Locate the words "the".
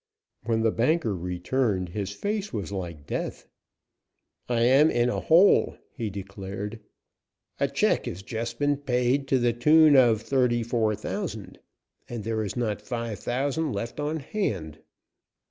0.61-0.71, 9.37-9.53